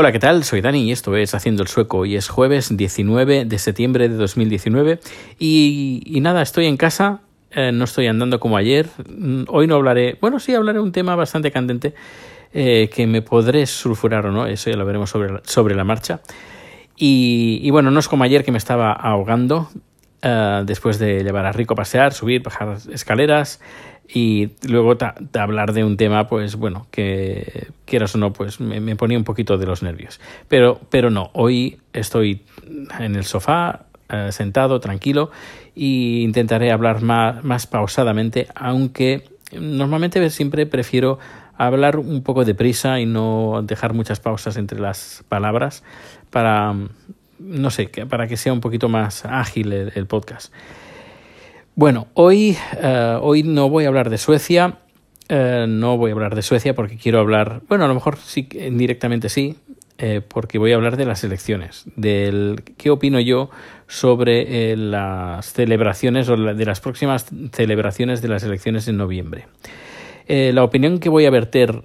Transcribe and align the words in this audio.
Hola, 0.00 0.12
¿qué 0.12 0.20
tal? 0.20 0.44
Soy 0.44 0.60
Dani 0.60 0.84
y 0.84 0.92
esto 0.92 1.16
es 1.16 1.34
Haciendo 1.34 1.64
el 1.64 1.68
Sueco. 1.68 2.06
y 2.06 2.14
es 2.14 2.28
jueves 2.28 2.76
19 2.76 3.46
de 3.46 3.58
septiembre 3.58 4.08
de 4.08 4.14
2019 4.14 5.00
y, 5.40 6.18
nada, 6.22 6.40
estoy 6.40 6.66
en 6.66 6.76
casa, 6.76 7.22
eh, 7.50 7.72
no 7.72 7.82
estoy 7.82 8.06
andando 8.06 8.38
como 8.38 8.56
ayer. 8.56 8.86
Mm, 9.08 9.46
hoy 9.48 9.66
no 9.66 9.74
hablaré, 9.74 10.16
bueno, 10.20 10.38
sí 10.38 10.54
hablaré 10.54 10.78
un 10.78 10.92
tema 10.92 11.16
bastante 11.16 11.50
candente 11.50 11.94
eh, 12.54 12.88
que 12.94 13.08
me 13.08 13.22
podré 13.22 13.66
sulfurar 13.66 14.24
o 14.26 14.30
no, 14.30 14.46
eso 14.46 14.70
ya 14.70 14.76
lo 14.76 14.86
veremos 14.86 15.10
sobre, 15.10 15.40
sobre 15.42 15.74
la 15.74 15.82
marcha. 15.82 16.20
Y, 16.96 17.68
bueno, 17.72 17.90
no 17.90 17.98
es 17.98 18.06
como 18.06 18.22
ayer 18.22 18.44
que 18.44 18.52
me 18.52 18.58
estaba 18.58 18.92
ahogando 18.92 19.68
uh, 20.22 20.64
después 20.64 21.00
de 21.00 21.24
llevar 21.24 21.44
a 21.44 21.50
Rico 21.50 21.72
a 21.74 21.76
pasear, 21.76 22.12
subir, 22.12 22.44
bajar 22.44 22.78
escaleras 22.92 23.58
y 24.12 24.50
luego 24.66 24.96
ta, 24.96 25.14
hablar 25.38 25.74
de 25.74 25.84
un 25.84 25.98
tema, 25.98 26.28
pues 26.28 26.56
bueno, 26.56 26.86
que 26.90 27.68
quieras 27.84 28.14
o 28.14 28.18
no, 28.18 28.32
pues 28.32 28.58
me, 28.58 28.80
me, 28.80 28.96
ponía 28.96 29.18
un 29.18 29.24
poquito 29.24 29.58
de 29.58 29.66
los 29.66 29.82
nervios. 29.82 30.18
Pero, 30.48 30.80
pero 30.88 31.10
no, 31.10 31.30
hoy 31.34 31.78
estoy 31.92 32.42
en 32.98 33.16
el 33.16 33.24
sofá, 33.24 33.84
uh, 34.10 34.32
sentado, 34.32 34.80
tranquilo, 34.80 35.30
e 35.76 36.22
intentaré 36.22 36.72
hablar 36.72 37.02
más, 37.02 37.44
más 37.44 37.66
pausadamente, 37.66 38.48
aunque 38.54 39.24
normalmente 39.52 40.30
siempre 40.30 40.64
prefiero 40.64 41.18
hablar 41.58 41.98
un 41.98 42.22
poco 42.22 42.44
deprisa 42.44 43.00
y 43.00 43.06
no 43.06 43.60
dejar 43.62 43.92
muchas 43.92 44.20
pausas 44.20 44.56
entre 44.56 44.80
las 44.80 45.24
palabras 45.28 45.82
para, 46.30 46.74
no 47.38 47.70
sé, 47.70 47.88
para 48.08 48.26
que 48.26 48.36
sea 48.38 48.54
un 48.54 48.60
poquito 48.60 48.88
más 48.88 49.26
ágil 49.26 49.72
el 49.72 50.06
podcast. 50.06 50.52
Bueno, 51.78 52.08
hoy, 52.14 52.56
uh, 52.82 53.20
hoy 53.22 53.44
no 53.44 53.70
voy 53.70 53.84
a 53.84 53.86
hablar 53.86 54.10
de 54.10 54.18
Suecia, 54.18 54.78
uh, 55.30 55.68
no 55.68 55.96
voy 55.96 56.10
a 56.10 56.14
hablar 56.14 56.34
de 56.34 56.42
Suecia 56.42 56.74
porque 56.74 56.96
quiero 56.96 57.20
hablar, 57.20 57.62
bueno, 57.68 57.84
a 57.84 57.86
lo 57.86 57.94
mejor 57.94 58.16
sí, 58.16 58.48
indirectamente 58.52 59.28
sí, 59.28 59.54
eh, 59.96 60.20
porque 60.26 60.58
voy 60.58 60.72
a 60.72 60.74
hablar 60.74 60.96
de 60.96 61.06
las 61.06 61.22
elecciones, 61.22 61.84
del 61.94 62.64
qué 62.76 62.90
opino 62.90 63.20
yo 63.20 63.50
sobre 63.86 64.72
eh, 64.72 64.76
las 64.76 65.52
celebraciones 65.52 66.28
o 66.28 66.36
de 66.36 66.66
las 66.66 66.80
próximas 66.80 67.26
celebraciones 67.52 68.22
de 68.22 68.28
las 68.28 68.42
elecciones 68.42 68.88
en 68.88 68.96
noviembre. 68.96 69.46
Eh, 70.26 70.50
la 70.52 70.64
opinión 70.64 70.98
que 70.98 71.08
voy 71.08 71.26
a 71.26 71.30
verter, 71.30 71.84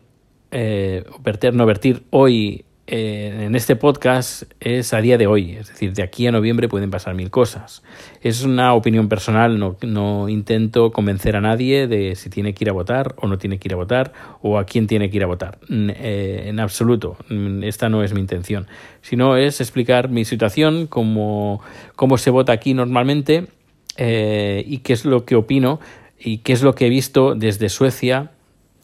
eh, 0.49 1.03
verter, 1.21 1.53
no 1.53 1.67
vertir 1.67 2.01
hoy 2.09 2.65
eh, 2.85 3.45
en 3.45 3.55
este 3.55 3.77
podcast 3.77 4.43
es 4.59 4.93
a 4.93 4.99
día 4.99 5.17
de 5.17 5.25
hoy, 5.25 5.53
es 5.53 5.69
decir, 5.69 5.93
de 5.93 6.03
aquí 6.03 6.27
a 6.27 6.33
noviembre 6.33 6.67
pueden 6.67 6.91
pasar 6.91 7.15
mil 7.15 7.31
cosas. 7.31 7.81
Es 8.21 8.43
una 8.43 8.73
opinión 8.73 9.07
personal, 9.07 9.57
no, 9.57 9.77
no 9.81 10.27
intento 10.27 10.91
convencer 10.91 11.37
a 11.37 11.41
nadie 11.41 11.87
de 11.87 12.15
si 12.15 12.29
tiene 12.29 12.53
que 12.53 12.65
ir 12.65 12.69
a 12.69 12.73
votar 12.73 13.15
o 13.17 13.27
no 13.27 13.37
tiene 13.37 13.57
que 13.57 13.69
ir 13.69 13.73
a 13.73 13.77
votar 13.77 14.11
o 14.41 14.59
a 14.59 14.65
quién 14.65 14.87
tiene 14.87 15.09
que 15.09 15.15
ir 15.15 15.23
a 15.23 15.27
votar. 15.27 15.59
Eh, 15.69 16.43
en 16.47 16.59
absoluto, 16.59 17.15
esta 17.61 17.87
no 17.87 18.03
es 18.03 18.13
mi 18.13 18.19
intención, 18.19 18.67
sino 19.01 19.37
es 19.37 19.61
explicar 19.61 20.09
mi 20.09 20.25
situación, 20.25 20.87
cómo, 20.87 21.61
cómo 21.95 22.17
se 22.17 22.31
vota 22.31 22.51
aquí 22.51 22.73
normalmente 22.73 23.47
eh, 23.95 24.61
y 24.67 24.79
qué 24.79 24.91
es 24.91 25.05
lo 25.05 25.23
que 25.23 25.35
opino 25.35 25.79
y 26.19 26.39
qué 26.39 26.51
es 26.51 26.61
lo 26.61 26.75
que 26.75 26.87
he 26.87 26.89
visto 26.89 27.33
desde 27.33 27.69
Suecia 27.69 28.32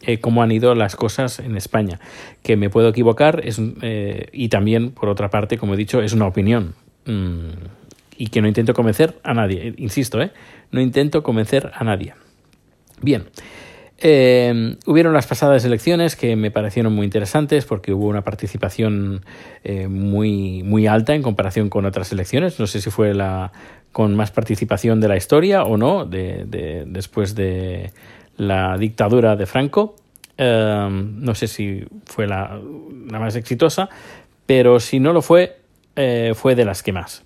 eh, 0.02 0.18
cómo 0.18 0.42
han 0.42 0.52
ido 0.52 0.74
las 0.74 0.96
cosas 0.96 1.38
en 1.38 1.56
España. 1.56 2.00
Que 2.42 2.56
me 2.56 2.70
puedo 2.70 2.88
equivocar 2.88 3.40
es, 3.44 3.60
eh, 3.82 4.28
y 4.32 4.48
también, 4.48 4.92
por 4.92 5.08
otra 5.08 5.30
parte, 5.30 5.58
como 5.58 5.74
he 5.74 5.76
dicho, 5.76 6.00
es 6.02 6.12
una 6.12 6.26
opinión. 6.26 6.74
Mm, 7.06 7.48
y 8.16 8.26
que 8.26 8.42
no 8.42 8.48
intento 8.48 8.74
convencer 8.74 9.18
a 9.22 9.32
nadie. 9.32 9.74
Insisto, 9.78 10.20
¿eh? 10.20 10.30
no 10.70 10.80
intento 10.80 11.22
convencer 11.22 11.70
a 11.74 11.84
nadie. 11.84 12.14
Bien. 13.00 13.24
Eh, 14.02 14.76
hubieron 14.86 15.12
las 15.12 15.26
pasadas 15.26 15.64
elecciones 15.64 16.16
que 16.16 16.36
me 16.36 16.50
parecieron 16.50 16.94
muy 16.94 17.04
interesantes 17.04 17.66
porque 17.66 17.92
hubo 17.92 18.06
una 18.06 18.22
participación 18.22 19.24
eh, 19.62 19.88
muy, 19.88 20.62
muy 20.62 20.86
alta 20.86 21.14
en 21.14 21.22
comparación 21.22 21.70
con 21.70 21.86
otras 21.86 22.12
elecciones. 22.12 22.60
No 22.60 22.66
sé 22.66 22.80
si 22.80 22.90
fue 22.90 23.14
la 23.14 23.52
con 23.92 24.14
más 24.14 24.30
participación 24.30 25.00
de 25.00 25.08
la 25.08 25.16
historia 25.16 25.64
o 25.64 25.76
no, 25.76 26.04
de 26.04 26.84
después 26.86 27.34
de 27.34 27.90
la 28.40 28.76
dictadura 28.78 29.36
de 29.36 29.44
Franco. 29.44 29.96
Eh, 30.38 30.88
no 30.90 31.34
sé 31.34 31.46
si 31.46 31.84
fue 32.06 32.26
la, 32.26 32.58
la, 33.10 33.18
más 33.18 33.36
exitosa, 33.36 33.90
pero 34.46 34.80
si 34.80 34.98
no 34.98 35.12
lo 35.12 35.20
fue, 35.20 35.58
eh, 35.94 36.32
fue 36.34 36.54
de 36.54 36.64
las 36.64 36.82
que 36.82 36.92
más. 36.92 37.22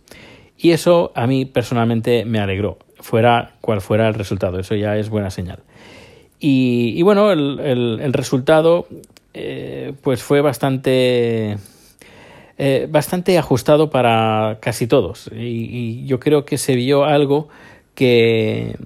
Y 0.58 0.72
eso 0.72 1.12
a 1.14 1.28
mí 1.28 1.44
personalmente 1.44 2.24
me 2.24 2.40
alegró, 2.40 2.78
fuera 2.98 3.52
cual 3.60 3.80
fuera 3.80 4.08
el 4.08 4.14
resultado. 4.14 4.58
Eso 4.58 4.74
ya 4.74 4.96
es 4.96 5.08
buena 5.08 5.30
señal. 5.30 5.60
Y, 6.40 7.00
bueno, 7.02 7.32
el, 7.32 7.58
el, 7.60 8.12
resultado 8.12 8.86
eh, 9.32 9.94
pues 10.02 10.22
fue 10.22 10.42
bastante, 10.42 11.56
eh, 12.58 12.86
bastante 12.90 13.38
ajustado 13.38 13.88
para 13.88 14.58
casi 14.60 14.86
todos. 14.86 15.30
Y 15.34 16.04
yo 16.04 16.20
creo 16.20 16.44
que 16.44 16.58
se 16.58 16.74
vio 16.74 17.04
algo 17.04 17.48
que 17.94 18.76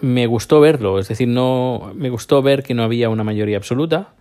me 0.00 0.26
gustó 0.26 0.60
verlo, 0.60 0.98
es 0.98 1.08
decir, 1.08 1.28
no 1.28 1.92
me 1.94 2.10
gustó 2.10 2.42
ver 2.42 2.62
que 2.62 2.74
no 2.74 2.82
había 2.82 3.08
una 3.08 3.24
mayoría 3.24 3.56
absoluta. 3.56 4.14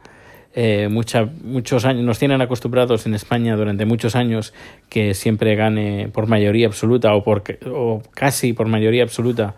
Eh, 0.56 0.88
mucha, 0.90 1.30
muchos 1.44 1.86
años 1.86 2.04
nos 2.04 2.18
tienen 2.18 2.42
acostumbrados 2.42 3.06
en 3.06 3.14
España 3.14 3.56
durante 3.56 3.86
muchos 3.86 4.16
años 4.16 4.54
que 4.90 5.14
siempre 5.14 5.56
gane 5.56 6.10
por 6.12 6.26
mayoría 6.26 6.66
absoluta 6.66 7.14
o, 7.14 7.24
por, 7.24 7.44
o 7.72 8.02
casi 8.16 8.54
por 8.54 8.68
mayoría 8.68 9.04
absoluta 9.04 9.54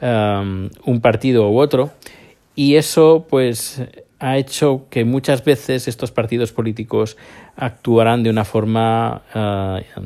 um, 0.00 0.68
un 0.84 1.00
partido 1.00 1.48
u 1.48 1.60
otro 1.60 1.92
y 2.56 2.74
eso 2.74 3.24
pues 3.30 3.82
ha 4.18 4.36
hecho 4.36 4.86
que 4.90 5.04
muchas 5.04 5.44
veces 5.44 5.86
estos 5.86 6.10
partidos 6.10 6.52
políticos 6.52 7.16
actuarán 7.56 8.22
de 8.22 8.30
una 8.30 8.44
forma 8.44 9.22
uh, 9.34 10.00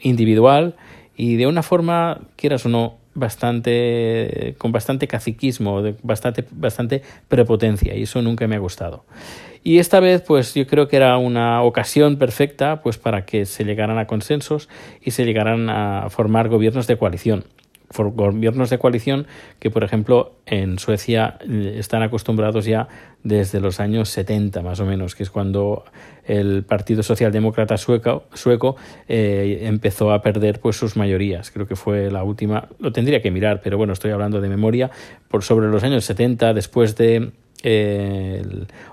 individual 0.00 0.74
y 1.16 1.36
de 1.36 1.46
una 1.46 1.62
forma, 1.62 2.20
quieras 2.36 2.66
o 2.66 2.68
no, 2.68 2.98
bastante 3.16 4.54
con 4.58 4.70
bastante 4.70 5.08
caciquismo, 5.08 5.82
bastante, 6.02 6.44
bastante 6.52 7.02
prepotencia, 7.28 7.96
y 7.96 8.02
eso 8.02 8.22
nunca 8.22 8.46
me 8.46 8.56
ha 8.56 8.60
gustado. 8.60 9.04
Y 9.64 9.78
esta 9.78 9.98
vez, 9.98 10.22
pues 10.22 10.54
yo 10.54 10.64
creo 10.68 10.86
que 10.86 10.96
era 10.96 11.18
una 11.18 11.62
ocasión 11.62 12.18
perfecta 12.18 12.82
pues 12.82 12.98
para 12.98 13.26
que 13.26 13.46
se 13.46 13.64
llegaran 13.64 13.98
a 13.98 14.06
consensos 14.06 14.68
y 15.02 15.10
se 15.10 15.24
llegaran 15.24 15.68
a 15.68 16.08
formar 16.08 16.48
gobiernos 16.48 16.86
de 16.86 16.96
coalición 16.96 17.44
gobiernos 17.96 18.70
de 18.70 18.78
coalición 18.78 19.26
que, 19.58 19.70
por 19.70 19.84
ejemplo, 19.84 20.32
en 20.46 20.78
Suecia 20.78 21.38
están 21.48 22.02
acostumbrados 22.02 22.64
ya 22.64 22.88
desde 23.22 23.60
los 23.60 23.80
años 23.80 24.08
70, 24.10 24.62
más 24.62 24.80
o 24.80 24.86
menos, 24.86 25.14
que 25.14 25.22
es 25.22 25.30
cuando 25.30 25.84
el 26.24 26.64
Partido 26.64 27.02
Socialdemócrata 27.02 27.76
sueco, 27.76 28.24
sueco 28.34 28.76
eh, 29.08 29.60
empezó 29.62 30.12
a 30.12 30.22
perder 30.22 30.60
pues, 30.60 30.76
sus 30.76 30.96
mayorías. 30.96 31.50
Creo 31.50 31.66
que 31.66 31.76
fue 31.76 32.10
la 32.10 32.22
última, 32.22 32.68
lo 32.78 32.92
tendría 32.92 33.22
que 33.22 33.30
mirar, 33.30 33.60
pero 33.62 33.78
bueno, 33.78 33.92
estoy 33.92 34.10
hablando 34.10 34.40
de 34.40 34.48
memoria, 34.48 34.90
por 35.28 35.42
sobre 35.42 35.68
los 35.68 35.82
años 35.82 36.04
70, 36.04 36.54
después 36.54 36.96
de 36.96 37.32
eh, 37.62 38.42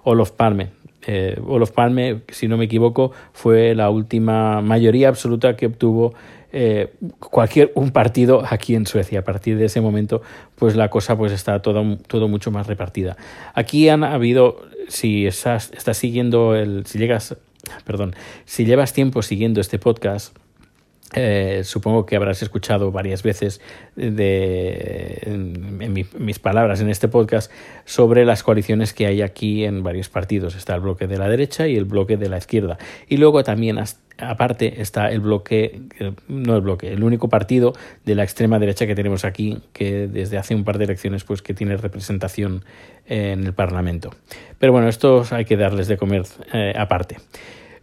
Olof 0.03 0.31
Palme, 0.31 0.69
eh, 1.05 1.37
Olof 1.45 1.71
Palme, 1.71 2.21
si 2.29 2.47
no 2.47 2.57
me 2.57 2.65
equivoco, 2.65 3.11
fue 3.33 3.75
la 3.75 3.89
última 3.89 4.61
mayoría 4.61 5.09
absoluta 5.09 5.55
que 5.55 5.67
obtuvo 5.67 6.13
eh, 6.53 6.93
cualquier 7.19 7.71
un 7.73 7.89
partido 7.89 8.43
aquí 8.47 8.75
en 8.75 8.85
Suecia. 8.85 9.19
A 9.19 9.23
partir 9.23 9.57
de 9.57 9.65
ese 9.65 9.81
momento, 9.81 10.21
pues 10.55 10.75
la 10.75 10.89
cosa 10.89 11.17
pues 11.17 11.31
está 11.31 11.61
todo, 11.61 11.97
todo 12.07 12.27
mucho 12.27 12.51
más 12.51 12.67
repartida. 12.67 13.17
Aquí 13.55 13.89
han 13.89 14.03
habido, 14.03 14.61
si 14.87 15.25
estás, 15.25 15.71
estás 15.75 15.97
siguiendo 15.97 16.55
el, 16.55 16.85
si 16.85 16.99
llegas, 16.99 17.35
perdón, 17.85 18.15
si 18.45 18.65
llevas 18.65 18.93
tiempo 18.93 19.23
siguiendo 19.23 19.61
este 19.61 19.79
podcast, 19.79 20.37
eh, 21.13 21.61
supongo 21.63 22.05
que 22.05 22.15
habrás 22.15 22.41
escuchado 22.41 22.91
varias 22.91 23.23
veces 23.23 23.61
de, 23.95 25.19
en, 25.21 25.81
en, 25.81 25.93
mi, 25.93 26.05
mis 26.17 26.39
palabras 26.39 26.81
en 26.81 26.89
este 26.89 27.07
podcast 27.07 27.51
sobre 27.85 28.25
las 28.25 28.43
coaliciones 28.43 28.93
que 28.93 29.05
hay 29.05 29.21
aquí 29.21 29.63
en 29.63 29.83
varios 29.83 30.09
partidos. 30.09 30.55
Está 30.55 30.75
el 30.75 30.81
bloque 30.81 31.07
de 31.07 31.17
la 31.17 31.29
derecha 31.29 31.67
y 31.67 31.75
el 31.75 31.85
bloque 31.85 32.17
de 32.17 32.29
la 32.29 32.37
izquierda. 32.37 32.77
Y 33.07 33.17
luego 33.17 33.43
también, 33.43 33.77
aparte, 34.17 34.81
está 34.81 35.11
el 35.11 35.19
bloque, 35.19 35.81
no 36.27 36.55
el 36.55 36.61
bloque, 36.61 36.91
el 36.91 37.03
único 37.03 37.29
partido 37.29 37.73
de 38.05 38.15
la 38.15 38.23
extrema 38.23 38.57
derecha 38.59 38.87
que 38.87 38.95
tenemos 38.95 39.25
aquí, 39.25 39.59
que 39.73 40.07
desde 40.07 40.37
hace 40.37 40.55
un 40.55 40.63
par 40.63 40.77
de 40.77 40.85
elecciones, 40.85 41.23
pues 41.23 41.41
que 41.41 41.53
tiene 41.53 41.77
representación 41.77 42.63
en 43.05 43.43
el 43.43 43.53
Parlamento. 43.53 44.15
Pero 44.57 44.71
bueno, 44.71 44.87
estos 44.87 45.33
hay 45.33 45.45
que 45.45 45.57
darles 45.57 45.87
de 45.87 45.97
comer 45.97 46.23
eh, 46.53 46.73
aparte. 46.77 47.17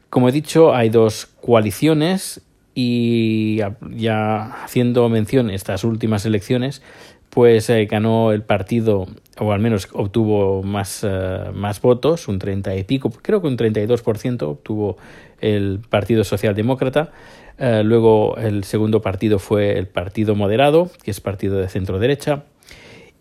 Como 0.09 0.29
he 0.29 0.33
dicho, 0.33 0.75
hay 0.75 0.89
dos 0.89 1.27
coaliciones 1.41 2.43
y 2.75 3.61
ya 3.91 4.65
haciendo 4.65 5.09
mención 5.09 5.51
estas 5.51 5.85
últimas 5.85 6.25
elecciones, 6.25 6.83
pues 7.31 7.71
eh, 7.71 7.87
ganó 7.87 8.33
el 8.33 8.43
partido, 8.43 9.07
o 9.39 9.53
al 9.53 9.61
menos 9.61 9.89
obtuvo 9.93 10.63
más, 10.63 11.05
uh, 11.05 11.53
más 11.53 11.81
votos, 11.81 12.29
un 12.29 12.39
30 12.39 12.77
y 12.77 12.85
pico, 12.85 13.11
creo 13.11 13.41
que 13.41 13.47
un 13.47 13.57
32% 13.57 14.43
obtuvo 14.43 14.99
el 15.41 15.81
Partido 15.89 16.25
Socialdemócrata. 16.25 17.13
Uh, 17.59 17.85
luego 17.85 18.37
el 18.37 18.65
segundo 18.65 19.01
partido 19.01 19.39
fue 19.39 19.79
el 19.79 19.87
Partido 19.87 20.35
Moderado, 20.35 20.91
que 21.05 21.11
es 21.13 21.21
partido 21.21 21.59
de 21.59 21.69
centro 21.69 21.99
derecha. 21.99 22.45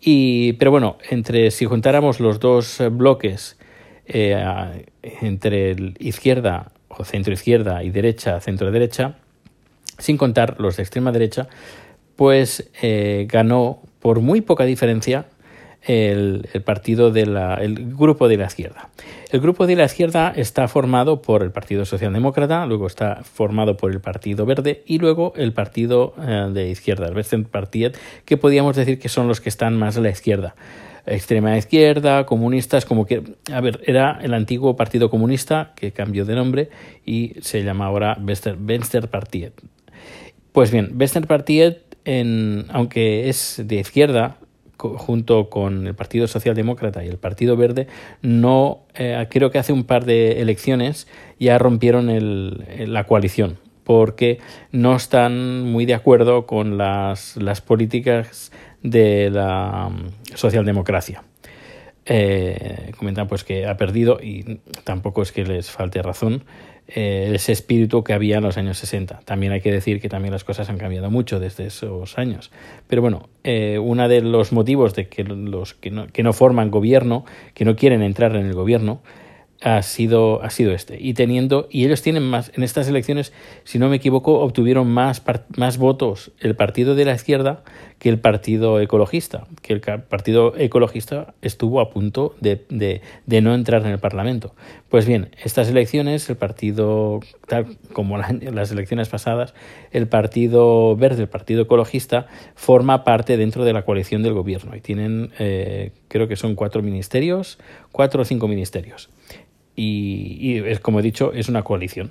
Y, 0.00 0.54
pero 0.54 0.70
bueno, 0.70 0.96
entre 1.10 1.50
si 1.50 1.66
juntáramos 1.66 2.20
los 2.20 2.40
dos 2.40 2.82
bloques 2.90 3.58
eh, 4.06 4.42
entre 5.02 5.76
izquierda 5.98 6.72
o 6.88 7.04
centro 7.04 7.32
izquierda 7.32 7.84
y 7.84 7.90
derecha, 7.90 8.40
centro 8.40 8.70
derecha, 8.72 9.18
sin 10.00 10.16
contar 10.16 10.56
los 10.58 10.76
de 10.76 10.82
extrema 10.82 11.12
derecha, 11.12 11.48
pues 12.16 12.68
eh, 12.82 13.26
ganó 13.30 13.80
por 14.00 14.20
muy 14.20 14.40
poca 14.40 14.64
diferencia 14.64 15.26
el, 15.82 16.48
partido 16.64 17.10
de 17.10 17.26
la, 17.26 17.58
grupo 17.62 18.28
de 18.28 18.36
la 18.36 18.46
izquierda. 18.46 18.90
El 19.30 19.40
grupo 19.40 19.66
de 19.66 19.76
la 19.76 19.84
izquierda 19.84 20.32
está 20.34 20.68
formado 20.68 21.22
por 21.22 21.42
el 21.42 21.50
Partido 21.50 21.84
Socialdemócrata, 21.84 22.66
luego 22.66 22.86
está 22.86 23.22
formado 23.22 23.76
por 23.76 23.90
el 23.90 24.00
Partido 24.00 24.44
Verde 24.44 24.82
y 24.86 24.98
luego 24.98 25.32
el 25.36 25.52
Partido 25.52 26.14
eh, 26.20 26.50
de 26.52 26.70
Izquierda, 26.70 27.08
el 27.08 27.16
Western 27.16 27.44
Party, 27.44 27.86
que 28.24 28.36
podríamos 28.36 28.76
decir 28.76 28.98
que 28.98 29.08
son 29.08 29.28
los 29.28 29.40
que 29.40 29.48
están 29.48 29.78
más 29.78 29.96
a 29.96 30.00
la 30.00 30.10
izquierda. 30.10 30.54
Extrema 31.06 31.56
izquierda, 31.56 32.26
comunistas, 32.26 32.84
como 32.84 33.06
que. 33.06 33.22
A 33.50 33.60
ver, 33.62 33.80
era 33.86 34.18
el 34.22 34.34
antiguo 34.34 34.76
Partido 34.76 35.08
Comunista 35.08 35.72
que 35.74 35.92
cambió 35.92 36.26
de 36.26 36.34
nombre 36.34 36.68
y 37.06 37.36
se 37.40 37.64
llama 37.64 37.86
ahora 37.86 38.18
Western 38.20 39.08
Party. 39.10 39.48
Pues 40.52 40.70
bien, 40.70 40.96
Western 40.98 41.26
Party, 41.26 41.62
en, 42.04 42.66
aunque 42.70 43.28
es 43.28 43.62
de 43.64 43.76
izquierda, 43.76 44.36
junto 44.76 45.50
con 45.50 45.86
el 45.86 45.94
Partido 45.94 46.26
Socialdemócrata 46.26 47.04
y 47.04 47.08
el 47.08 47.18
Partido 47.18 47.56
Verde, 47.56 47.86
no 48.22 48.84
eh, 48.94 49.26
creo 49.30 49.50
que 49.50 49.58
hace 49.58 49.72
un 49.72 49.84
par 49.84 50.04
de 50.04 50.40
elecciones 50.40 51.06
ya 51.38 51.58
rompieron 51.58 52.08
la 52.92 53.04
coalición 53.04 53.58
porque 53.84 54.38
no 54.72 54.94
están 54.94 55.62
muy 55.62 55.84
de 55.84 55.94
acuerdo 55.94 56.46
con 56.46 56.78
las, 56.78 57.36
las 57.36 57.60
políticas 57.60 58.52
de 58.82 59.30
la 59.30 59.90
mm, 59.90 60.36
socialdemocracia. 60.36 61.24
Eh, 62.06 62.92
comentan 62.96 63.28
pues 63.28 63.44
que 63.44 63.66
ha 63.66 63.76
perdido 63.76 64.18
y 64.22 64.60
tampoco 64.84 65.22
es 65.22 65.32
que 65.32 65.44
les 65.44 65.70
falte 65.70 66.02
razón 66.02 66.44
eh, 66.88 67.32
ese 67.34 67.52
espíritu 67.52 68.02
que 68.02 68.12
había 68.12 68.38
en 68.38 68.44
los 68.44 68.56
años 68.56 68.78
60. 68.78 69.20
También 69.24 69.52
hay 69.52 69.60
que 69.60 69.70
decir 69.70 70.00
que 70.00 70.08
también 70.08 70.32
las 70.32 70.44
cosas 70.44 70.68
han 70.70 70.78
cambiado 70.78 71.10
mucho 71.10 71.38
desde 71.38 71.66
esos 71.66 72.18
años. 72.18 72.50
Pero 72.88 73.02
bueno, 73.02 73.28
eh, 73.44 73.78
uno 73.78 74.08
de 74.08 74.22
los 74.22 74.52
motivos 74.52 74.94
de 74.94 75.08
que 75.08 75.24
los 75.24 75.74
que 75.74 75.90
no, 75.90 76.06
que 76.08 76.22
no 76.22 76.32
forman 76.32 76.70
gobierno, 76.70 77.24
que 77.54 77.64
no 77.64 77.76
quieren 77.76 78.02
entrar 78.02 78.34
en 78.36 78.46
el 78.46 78.54
gobierno, 78.54 79.02
ha 79.62 79.82
sido, 79.82 80.42
ha 80.42 80.50
sido 80.50 80.72
este. 80.72 80.96
Y 81.00 81.14
teniendo, 81.14 81.68
y 81.70 81.84
ellos 81.84 82.02
tienen 82.02 82.22
más, 82.22 82.50
en 82.54 82.62
estas 82.62 82.88
elecciones, 82.88 83.32
si 83.64 83.78
no 83.78 83.88
me 83.88 83.96
equivoco, 83.96 84.40
obtuvieron 84.40 84.90
más, 84.90 85.22
más 85.56 85.78
votos 85.78 86.32
el 86.40 86.56
partido 86.56 86.94
de 86.94 87.04
la 87.04 87.14
izquierda 87.14 87.62
que 88.00 88.08
el 88.08 88.18
partido 88.18 88.80
ecologista, 88.80 89.46
que 89.62 89.72
el 89.72 89.80
partido 89.80 90.56
ecologista 90.56 91.34
estuvo 91.42 91.80
a 91.80 91.90
punto 91.90 92.34
de, 92.40 92.64
de, 92.68 93.40
no 93.40 93.54
entrar 93.54 93.82
en 93.82 93.92
el 93.92 94.00
Parlamento. 94.00 94.54
Pues 94.88 95.06
bien, 95.06 95.30
estas 95.44 95.68
elecciones, 95.68 96.28
el 96.28 96.36
partido, 96.36 97.20
tal 97.46 97.76
como 97.92 98.18
las 98.52 98.72
elecciones 98.72 99.08
pasadas, 99.08 99.54
el 99.92 100.08
partido 100.08 100.96
verde, 100.96 101.22
el 101.22 101.28
partido 101.28 101.62
ecologista, 101.62 102.26
forma 102.56 103.04
parte 103.04 103.36
dentro 103.36 103.64
de 103.64 103.72
la 103.72 103.82
coalición 103.82 104.24
del 104.24 104.32
gobierno 104.32 104.74
y 104.74 104.80
tienen, 104.80 105.30
eh, 105.38 105.92
creo 106.08 106.26
que 106.26 106.34
son 106.34 106.56
cuatro 106.56 106.82
ministerios, 106.82 107.60
cuatro 107.92 108.22
o 108.22 108.24
cinco 108.24 108.48
ministerios 108.48 109.10
y, 109.82 110.58
es, 110.58 110.80
como 110.80 111.00
he 111.00 111.02
dicho, 111.02 111.32
es 111.32 111.48
una 111.48 111.62
coalición. 111.62 112.10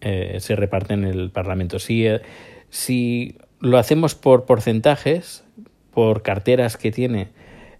Eh, 0.00 0.36
se 0.40 0.56
reparte 0.56 0.94
en 0.94 1.04
el 1.04 1.30
Parlamento. 1.30 1.78
Si, 1.78 2.06
eh, 2.06 2.22
si 2.70 3.36
lo 3.60 3.78
hacemos 3.78 4.14
por 4.14 4.44
porcentajes, 4.46 5.44
por 5.92 6.22
carteras 6.22 6.76
que 6.76 6.90
tiene 6.90 7.28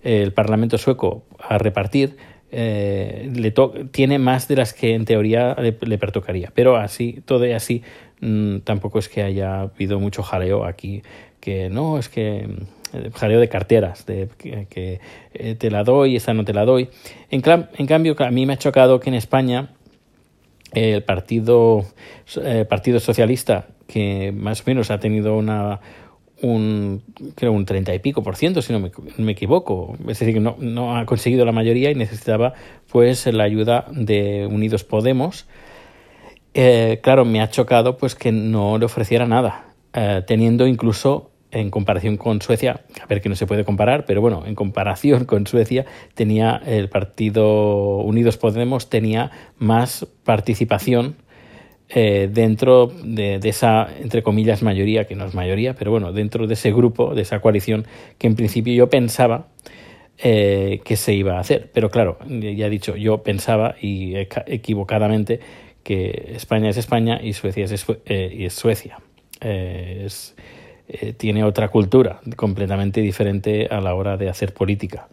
el 0.02 0.32
Parlamento 0.32 0.78
sueco 0.78 1.24
a 1.38 1.58
repartir, 1.58 2.16
eh, 2.52 3.30
le 3.32 3.54
tiene 3.90 4.18
más 4.18 4.48
de 4.48 4.56
las 4.56 4.72
que 4.72 4.94
en 4.94 5.04
teoría 5.04 5.54
le, 5.54 5.98
pertocaría. 5.98 6.50
Pero 6.54 6.76
así, 6.76 7.22
todo 7.24 7.46
y 7.46 7.52
así, 7.52 7.82
mm, 8.20 8.58
tampoco 8.58 8.98
es 8.98 9.08
que 9.08 9.22
haya 9.22 9.60
habido 9.60 10.00
mucho 10.00 10.22
jaleo 10.22 10.64
aquí, 10.64 11.02
que 11.40 11.70
no, 11.70 11.98
es 11.98 12.08
que 12.08 12.48
eh, 12.92 13.10
jaleo 13.14 13.40
de 13.40 13.48
carteras, 13.48 14.04
de 14.06 14.28
que, 14.38 15.00
eh, 15.34 15.54
te 15.54 15.70
la 15.70 15.84
doy, 15.84 16.16
esta 16.16 16.34
no 16.34 16.44
te 16.44 16.52
la 16.52 16.64
doy. 16.64 16.88
En, 17.30 17.40
cambio, 17.40 18.16
a 18.18 18.30
mí 18.30 18.46
me 18.46 18.54
ha 18.54 18.58
chocado 18.58 18.98
que 19.00 19.10
en 19.10 19.14
España 19.14 19.70
el 20.72 21.02
partido, 21.02 21.84
eh, 22.42 22.64
partido 22.68 23.00
Socialista, 23.00 23.68
que 23.90 24.32
más 24.32 24.60
o 24.60 24.64
menos 24.66 24.90
ha 24.90 25.00
tenido 25.00 25.36
una 25.36 25.80
un 26.42 27.02
creo 27.34 27.52
un 27.52 27.66
treinta 27.66 27.94
y 27.94 27.98
pico 27.98 28.22
por 28.22 28.36
ciento 28.36 28.62
si 28.62 28.72
no 28.72 28.80
me, 29.18 29.32
equivoco. 29.32 29.96
Es 30.08 30.20
decir 30.20 30.34
que 30.34 30.40
no, 30.40 30.56
no, 30.58 30.96
ha 30.96 31.04
conseguido 31.04 31.44
la 31.44 31.52
mayoría 31.52 31.90
y 31.90 31.94
necesitaba 31.94 32.54
pues 32.90 33.26
la 33.26 33.44
ayuda 33.44 33.86
de 33.90 34.46
Unidos 34.46 34.84
Podemos. 34.84 35.46
Claro 36.52 37.24
me 37.24 37.40
ha 37.40 37.50
chocado 37.50 37.96
pues 37.96 38.14
que 38.14 38.32
no 38.32 38.78
le 38.78 38.84
ofreciera 38.84 39.26
nada 39.26 39.66
teniendo 40.26 40.66
incluso 40.66 41.30
en 41.50 41.70
comparación 41.70 42.16
con 42.16 42.40
Suecia, 42.40 42.82
a 43.02 43.06
ver 43.06 43.20
que 43.20 43.28
no 43.28 43.34
se 43.34 43.46
puede 43.46 43.64
comparar, 43.64 44.04
pero 44.04 44.20
bueno, 44.20 44.44
en 44.46 44.54
comparación 44.54 45.24
con 45.24 45.46
Suecia 45.48 45.84
tenía 46.14 46.62
el 46.64 46.88
partido 46.88 47.98
Unidos 47.98 48.36
Podemos 48.36 48.88
tenía 48.88 49.32
más 49.58 50.06
participación 50.24 51.16
eh, 51.92 52.28
dentro 52.32 52.86
de, 53.02 53.40
esa, 53.42 53.88
entre 54.00 54.22
comillas, 54.22 54.62
mayoría, 54.62 55.06
que 55.06 55.16
no 55.16 55.26
es 55.26 55.34
mayoría, 55.34 55.74
pero 55.74 55.90
bueno, 55.90 56.12
dentro 56.12 56.46
de 56.46 56.54
ese 56.54 56.72
grupo, 56.72 57.16
de 57.16 57.22
esa 57.22 57.40
coalición, 57.40 57.84
que 58.16 58.28
en 58.28 58.36
principio 58.36 58.72
yo 58.72 58.88
pensaba 58.88 59.48
eh, 60.18 60.80
que 60.84 60.96
se 60.96 61.14
iba 61.14 61.36
a 61.36 61.40
hacer. 61.40 61.70
Pero 61.74 61.90
claro, 61.90 62.18
ya 62.28 62.66
he 62.66 62.70
dicho, 62.70 62.94
yo 62.94 63.24
pensaba 63.24 63.74
y 63.80 64.14
equivocadamente 64.46 65.40
que 65.82 66.32
España 66.36 66.68
es 66.68 66.76
España 66.76 67.20
y 67.20 67.32
Suecia 67.32 67.64
es, 67.64 67.86
eh, 68.06 68.48
Suecia. 68.50 68.98
tiene 71.16 71.44
otra 71.44 71.68
cultura 71.68 72.20
completamente 72.36 73.00
diferente 73.00 73.66
a 73.68 73.80
la 73.80 73.94
hora 73.94 74.16
de 74.16 74.28
hacer 74.28 74.54
política. 74.54 75.08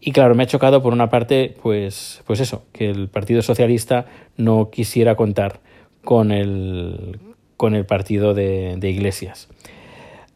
Y 0.00 0.10
claro, 0.10 0.34
me 0.34 0.42
ha 0.42 0.46
chocado 0.46 0.82
por 0.82 0.92
una 0.92 1.08
parte, 1.08 1.54
pues, 1.62 2.22
pues 2.26 2.40
eso, 2.40 2.64
que 2.72 2.90
el 2.90 3.08
Partido 3.08 3.42
Socialista 3.42 4.06
no 4.36 4.70
quisiera 4.70 5.14
contar 5.14 5.60
con 6.06 6.32
el, 6.32 7.18
con 7.58 7.74
el 7.74 7.84
partido 7.84 8.32
de, 8.32 8.78
Iglesias. 8.82 9.48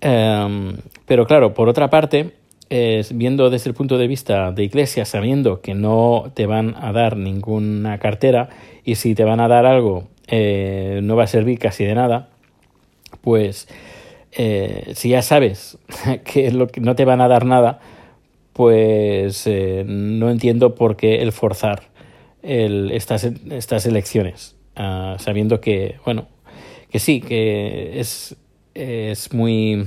Em, 0.02 0.76
pero 1.06 1.26
claro, 1.26 1.54
por 1.54 1.70
otra 1.70 1.88
parte, 1.88 2.34
viendo 2.68 3.48
desde 3.48 3.70
el 3.70 3.74
punto 3.74 3.96
de 3.96 4.06
vista 4.06 4.52
de 4.52 4.64
Iglesias, 4.64 5.08
sabiendo 5.08 5.62
que 5.62 5.72
no 5.72 6.30
te 6.34 6.44
van 6.44 6.74
a 6.78 6.92
dar 6.92 7.16
ninguna 7.16 7.98
cartera 7.98 8.50
y 8.84 8.96
si 8.96 9.14
te 9.14 9.24
van 9.24 9.40
a 9.40 9.48
dar 9.48 9.64
algo 9.64 10.06
eh, 10.32 11.00
no 11.02 11.16
va 11.16 11.24
a 11.24 11.26
servir 11.26 11.58
casi 11.58 11.84
de 11.84 11.94
nada, 11.94 12.28
pues 13.20 13.66
eh, 14.30 14.92
si 14.94 15.08
ya 15.08 15.22
sabes 15.22 15.76
que, 16.24 16.52
no 16.52 16.94
te 16.94 17.04
van 17.04 17.20
a 17.20 17.26
dar 17.26 17.44
nada, 17.44 17.80
pues 18.52 19.46
eh, 19.48 19.84
no 19.86 20.30
entiendo 20.30 20.76
por 20.76 20.96
qué 20.96 21.22
el 21.22 21.32
forzar 21.32 21.90
estas, 22.42 23.24
estas 23.24 23.86
elecciones, 23.86 24.56
ah, 24.80 25.16
sabiendo 25.18 25.60
que, 25.60 25.96
bueno, 26.04 26.28
que 26.90 26.98
sí, 26.98 27.20
que 27.20 28.00
es, 28.00 28.36
es 28.74 29.32
muy 29.32 29.86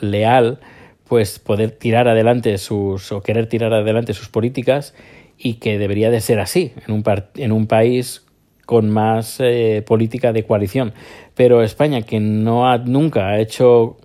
leal 0.00 0.60
pues 1.08 1.38
poder 1.38 1.70
tirar 1.70 2.06
adelante 2.06 2.58
sus 2.58 3.10
o 3.12 3.22
querer 3.22 3.48
tirar 3.48 3.72
adelante 3.72 4.12
sus 4.12 4.28
políticas 4.28 4.94
y 5.38 5.54
que 5.54 5.78
debería 5.78 6.10
de 6.10 6.20
ser 6.20 6.38
así 6.40 6.72
en 6.86 6.94
un, 6.94 7.04
en 7.36 7.52
un 7.52 7.66
país 7.66 8.26
con 8.66 8.90
más 8.90 9.40
eh, 9.40 9.82
política 9.86 10.34
de 10.34 10.44
coalición. 10.44 10.92
Pero 11.34 11.62
España, 11.62 12.02
que 12.02 12.20
no 12.20 12.68
ha, 12.68 12.76
nunca 12.76 13.28
ha 13.28 13.40
hecho 13.40 13.96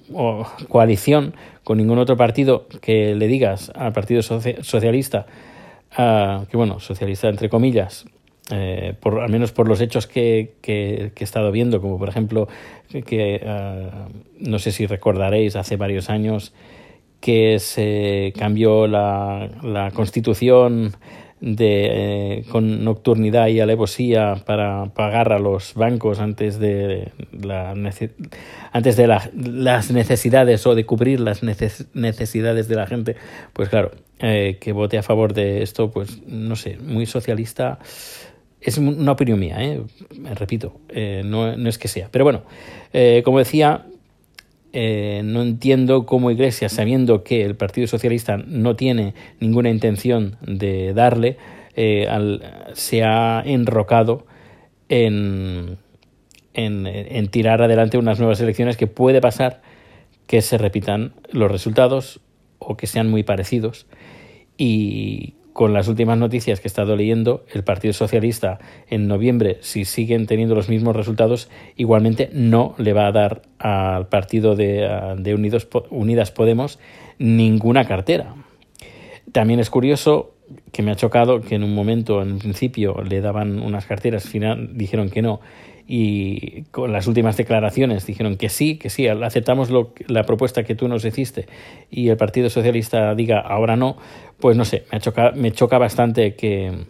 coalición 0.70 1.34
con 1.66 1.78
ningún 1.78 1.98
otro 1.98 2.16
partido 2.16 2.68
que 2.82 3.14
le 3.16 3.28
digas 3.28 3.72
al 3.76 3.92
Partido 3.92 4.22
Socialista, 4.22 5.26
que 5.96 6.58
bueno, 6.58 6.80
socialista 6.80 7.28
entre 7.28 7.50
comillas, 7.50 8.06
eh, 8.52 8.94
por, 9.00 9.22
al 9.22 9.30
menos 9.30 9.52
por 9.52 9.68
los 9.68 9.80
hechos 9.82 10.08
que, 10.08 10.56
que, 10.62 11.12
he 11.16 11.24
estado 11.24 11.52
viendo, 11.52 11.82
como 11.82 11.98
por 11.98 12.10
ejemplo 12.10 12.48
que 13.06 13.42
ah, 13.46 14.08
no 14.40 14.60
sé 14.60 14.72
si 14.72 14.86
recordaréis 14.86 15.56
hace 15.56 15.78
varios 15.78 16.10
años 16.10 16.54
que 17.20 17.60
se 17.60 18.34
cambió 18.38 18.86
la, 18.86 19.50
la 19.62 19.92
constitución 19.92 20.94
de, 21.44 22.38
eh, 22.38 22.44
con 22.50 22.86
nocturnidad 22.86 23.48
y 23.48 23.60
alevosía 23.60 24.36
para 24.46 24.86
pagar 24.94 25.34
a 25.34 25.40
los 25.40 25.74
bancos 25.74 26.20
antes 26.20 26.58
de, 26.58 27.12
la, 27.34 27.72
antes 28.72 28.96
de 28.96 29.08
las 29.08 29.92
necesidades 29.92 30.66
o 30.66 30.74
de 30.74 30.86
cubrir 30.86 31.20
las 31.20 31.44
necesidades 31.44 32.70
de 32.70 32.76
la 32.76 32.88
gente, 32.88 33.18
pues 33.52 33.68
claro, 33.68 33.92
eh, 34.20 34.58
que 34.62 34.72
vote 34.72 34.98
a 34.98 35.04
favor 35.04 35.34
de 35.34 35.64
esto, 35.64 35.92
pues 35.92 36.26
no 36.26 36.56
sé, 36.56 36.78
muy 36.78 37.06
socialista. 37.06 37.80
Es 38.64 38.78
una 38.78 39.12
opinión 39.12 39.40
mía, 39.40 39.58
¿eh? 39.60 39.82
repito, 40.36 40.80
eh, 40.88 41.22
no, 41.26 41.58
no, 41.58 41.70
es 41.70 41.78
que 41.78 41.90
sea. 41.90 42.08
Pero 42.10 42.24
bueno, 42.24 42.44
como 43.24 43.40
decía, 43.40 43.86
eh, 44.76 45.22
no 45.24 45.44
entiendo 45.44 46.08
cómo 46.08 46.32
Iglesias, 46.32 46.72
sabiendo 46.74 47.24
que 47.24 47.46
el 47.46 47.56
Partido 47.56 47.86
Socialista 47.86 48.38
no 48.38 48.76
tiene 48.76 49.14
ninguna 49.40 49.70
intención 49.70 50.38
de 50.42 50.96
darle, 50.96 51.38
eh, 51.76 52.08
se 52.74 53.04
ha 53.04 53.44
enrocado 53.46 54.26
en, 54.90 55.78
en, 56.56 56.88
en 56.88 57.28
tirar 57.28 57.62
adelante 57.62 58.00
unas 58.00 58.18
nuevas 58.18 58.42
elecciones 58.42 58.76
que 58.76 58.88
puede 58.88 59.22
pasar 59.22 59.62
que 60.26 60.42
se 60.42 60.58
repitan 60.58 61.14
los 61.32 61.52
resultados 61.52 62.20
o 62.58 62.76
que 62.76 62.88
sean 62.88 63.12
muy 63.12 63.22
parecidos. 63.22 63.86
Y 64.58 65.36
con 65.54 65.72
las 65.72 65.88
últimas 65.88 66.18
noticias 66.18 66.60
que 66.60 66.68
he 66.68 66.70
estado 66.70 66.96
leyendo, 66.96 67.46
el 67.54 67.64
Partido 67.64 67.94
Socialista 67.94 68.60
en 68.90 69.08
noviembre, 69.08 69.60
si 69.62 69.86
siguen 69.86 70.26
teniendo 70.26 70.56
los 70.56 70.68
mismos 70.68 70.96
resultados, 70.96 71.50
igualmente 71.76 72.30
no 72.34 72.74
le 72.78 72.94
va 72.94 73.08
a 73.08 73.12
dar 73.12 73.44
al 73.60 74.08
partido 74.08 74.56
de, 74.56 75.16
de 75.18 75.36
Unidos, 75.36 75.68
Unidas 75.90 76.32
Podemos 76.32 76.80
ninguna 77.20 77.86
cartera. 77.86 78.36
También 79.32 79.60
es 79.60 79.70
curioso 79.70 80.33
que 80.72 80.84
me 80.84 80.92
ha 80.92 80.96
chocado 80.96 81.42
que 81.42 81.56
en 81.56 81.64
un 81.64 81.74
momento, 81.74 82.22
en 82.22 82.40
principio, 82.40 83.02
le 83.04 83.22
daban 83.22 83.60
unas 83.60 83.86
carteras, 83.86 84.28
final 84.28 84.78
dijeron 84.78 85.10
que 85.10 85.22
no, 85.22 85.40
y 85.88 86.64
con 86.72 86.94
las 86.94 87.08
últimas 87.08 87.36
declaraciones 87.36 88.06
dijeron 88.06 88.38
que 88.38 88.50
sí, 88.50 88.78
que 88.78 88.90
sí, 88.90 89.08
aceptamos 89.08 89.70
lo, 89.70 89.94
la 90.08 90.24
propuesta 90.24 90.64
que 90.64 90.76
tú 90.76 90.88
nos 90.88 91.04
hiciste 91.04 91.48
y 91.92 92.10
el 92.10 92.18
Partido 92.18 92.50
Socialista 92.50 93.14
diga 93.16 93.40
ahora 93.40 93.76
no, 93.76 93.98
pues 94.40 94.56
no 94.56 94.66
sé, 94.66 94.86
me, 94.92 95.00
choca, 95.00 95.32
me 95.36 95.52
choca 95.52 95.78
bastante 95.78 96.36
que, 96.36 96.86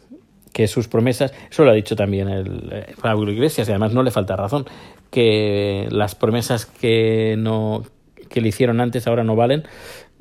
que 0.52 0.68
sus 0.68 0.88
promesas, 0.88 1.34
eso 1.50 1.64
lo 1.64 1.72
ha 1.72 1.74
dicho 1.74 1.96
también 1.96 2.30
el 2.30 2.86
Pablo 3.02 3.32
Iglesias 3.32 3.68
y 3.68 3.72
además 3.72 3.94
no 3.94 4.04
le 4.04 4.12
falta 4.12 4.36
razón, 4.36 4.66
que 5.10 5.88
las 5.90 6.16
promesas 6.16 6.66
que 6.66 7.36
no 7.38 7.84
que 8.30 8.42
le 8.42 8.50
hicieron 8.50 8.82
antes 8.82 9.06
ahora 9.06 9.24
no 9.24 9.36
valen, 9.36 9.64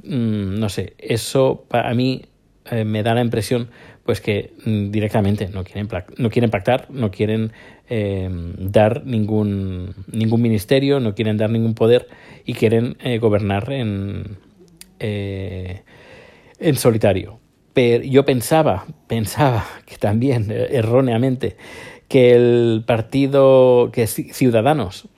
mm, 0.02 0.58
no 0.58 0.68
sé, 0.68 0.94
eso 0.98 1.64
a 1.70 1.94
mí 1.94 2.22
eh, 2.70 2.84
me 2.84 3.02
da 3.02 3.14
la 3.14 3.22
impresión 3.22 3.70
pues 4.04 4.20
que 4.20 4.52
mm, 4.64 4.90
directamente 4.90 5.48
no 5.48 5.64
quieren, 5.64 5.88
no 6.16 6.30
quieren 6.30 6.50
pactar, 6.50 6.86
no 6.90 7.10
quieren 7.10 7.52
eh, 7.88 8.28
dar 8.58 9.04
ningún, 9.04 9.94
ningún 10.10 10.40
ministerio, 10.42 11.00
no 11.00 11.14
quieren 11.14 11.36
dar 11.36 11.50
ningún 11.50 11.74
poder 11.74 12.06
y 12.44 12.54
quieren 12.54 12.96
eh, 13.00 13.18
gobernar 13.18 13.72
en, 13.72 14.38
en 15.00 16.76
solitario. 16.76 17.40
Pero 17.72 18.04
yo 18.04 18.24
pensaba, 18.24 18.86
pensaba 19.08 19.64
que 19.84 19.96
también 19.96 20.50
erróneamente 20.50 21.56
que 22.06 22.34
el 22.34 22.84
partido, 22.86 23.90
que 23.92 24.06
Ciudadanos 24.06 25.08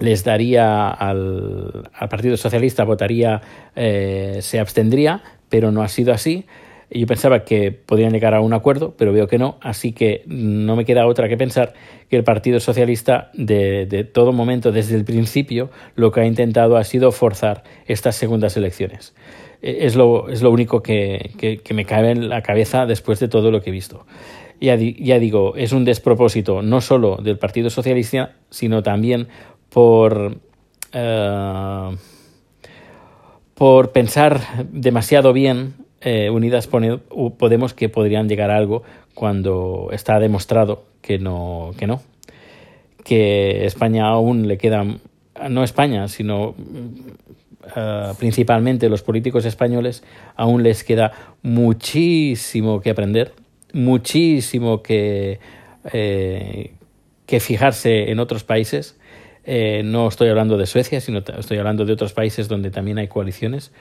les 0.00 0.24
daría 0.24 0.88
al, 0.88 1.90
al 1.94 2.08
Partido 2.08 2.36
Socialista, 2.36 2.82
votaría, 2.82 3.42
se 3.76 4.58
abstendría, 4.58 5.22
pero 5.48 5.70
no 5.70 5.82
ha 5.82 5.88
sido 5.88 6.12
así 6.12 6.46
yo 6.90 7.06
pensaba 7.06 7.44
que 7.44 7.72
podrían 7.72 8.12
llegar 8.12 8.34
a 8.34 8.40
un 8.40 8.52
acuerdo, 8.52 8.94
pero 8.96 9.12
veo 9.12 9.26
que 9.26 9.38
no, 9.38 9.58
así 9.60 9.92
que 9.92 10.22
no 10.26 10.76
me 10.76 10.84
queda 10.84 11.06
otra 11.06 11.28
que 11.28 11.36
pensar 11.36 11.72
que 12.08 12.16
el 12.16 12.24
Partido 12.24 12.60
Socialista 12.60 13.30
de, 13.34 14.08
todo 14.12 14.32
momento, 14.32 14.72
desde 14.72 14.96
el 14.96 15.04
principio, 15.04 15.70
lo 15.96 16.12
que 16.12 16.20
ha 16.20 16.26
intentado 16.26 16.76
ha 16.76 16.84
sido 16.84 17.12
forzar 17.12 17.64
estas 17.86 18.16
segundas 18.16 18.56
elecciones. 18.56 19.14
E, 19.62 19.86
es 19.86 19.96
lo, 19.96 20.28
es 20.28 20.42
lo 20.42 20.50
único 20.50 20.82
que, 20.82 21.60
que, 21.62 21.74
me 21.74 21.84
cae 21.84 22.10
en 22.10 22.28
la 22.28 22.42
cabeza 22.42 22.86
después 22.86 23.18
de 23.18 23.28
todo 23.28 23.50
lo 23.50 23.60
que 23.60 23.70
he 23.70 23.72
visto. 23.72 24.06
Ya, 24.60 24.76
ya 24.76 25.18
digo, 25.18 25.54
es 25.56 25.72
un 25.72 25.84
despropósito 25.84 26.62
no 26.62 26.80
solo 26.80 27.16
del 27.16 27.38
Partido 27.38 27.70
Socialista, 27.70 28.36
sino 28.50 28.82
también 28.82 29.28
por... 29.70 30.38
Uh, 30.94 31.96
por 33.54 33.92
pensar 33.92 34.40
demasiado 34.70 35.32
bien 35.32 35.74
eh, 36.04 36.28
Unidas 36.28 36.66
Podemos 36.66 37.72
que 37.72 37.88
podrían 37.88 38.28
llegar 38.28 38.50
a 38.50 38.56
algo 38.56 38.82
cuando 39.14 39.88
está 39.90 40.18
demostrado 40.18 40.84
que 41.00 41.18
no, 41.18 41.70
que 41.78 41.86
no. 41.86 42.02
Que 43.02 43.64
España 43.64 44.08
aún 44.08 44.46
le 44.46 44.58
queda, 44.58 44.84
no 45.48 45.64
España, 45.64 46.08
sino 46.08 46.48
uh, 46.48 48.14
principalmente 48.18 48.90
los 48.90 49.02
políticos 49.02 49.46
españoles, 49.46 50.04
aún 50.36 50.62
les 50.62 50.84
queda 50.84 51.12
muchísimo 51.42 52.80
que 52.80 52.90
aprender, 52.90 53.32
muchísimo 53.72 54.82
que, 54.82 55.38
eh, 55.90 56.72
que 57.24 57.40
fijarse 57.40 58.10
en 58.10 58.20
otros 58.20 58.44
países. 58.44 58.98
No 59.46 60.08
estoy 60.08 60.30
hablando 60.30 60.56
de 60.56 60.64
Suecia, 60.64 61.02
sino 61.02 61.18
estoy 61.18 61.58
hablando 61.58 61.84
de 61.84 61.92
otros 61.92 62.14
países 62.14 62.48
donde 62.48 62.70
también 62.70 62.96
hay 62.96 63.08
coaliciones 63.08 63.72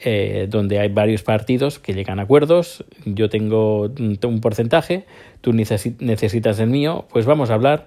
eh, 0.00 0.46
donde 0.48 0.78
hay 0.78 0.88
varios 0.88 1.22
partidos 1.22 1.78
que 1.78 1.94
llegan 1.94 2.18
a 2.18 2.22
acuerdos, 2.22 2.84
yo 3.04 3.28
tengo 3.28 3.90
un 3.98 4.40
porcentaje, 4.40 5.06
tú 5.40 5.52
necesitas 5.52 6.58
el 6.60 6.68
mío, 6.68 7.06
pues 7.10 7.26
vamos 7.26 7.50
a 7.50 7.54
hablar 7.54 7.86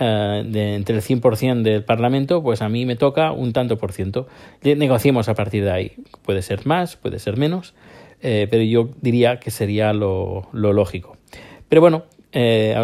eh, 0.00 0.42
de 0.44 0.74
entre 0.74 0.96
el 0.96 1.02
100% 1.02 1.62
del 1.62 1.84
Parlamento, 1.84 2.42
pues 2.42 2.62
a 2.62 2.68
mí 2.68 2.84
me 2.84 2.96
toca 2.96 3.30
un 3.30 3.52
tanto 3.52 3.78
por 3.78 3.92
ciento. 3.92 4.26
Negociemos 4.62 5.28
a 5.28 5.34
partir 5.34 5.64
de 5.64 5.70
ahí. 5.70 5.92
Puede 6.22 6.42
ser 6.42 6.66
más, 6.66 6.96
puede 6.96 7.20
ser 7.20 7.36
menos, 7.36 7.74
eh, 8.20 8.48
pero 8.50 8.64
yo 8.64 8.88
diría 9.00 9.38
que 9.38 9.50
sería 9.50 9.92
lo, 9.92 10.48
lo 10.52 10.72
lógico. 10.72 11.16
Pero 11.68 11.80
bueno, 11.80 12.04
eh, 12.32 12.74